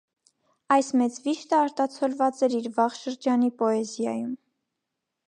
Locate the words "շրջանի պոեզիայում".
3.03-4.33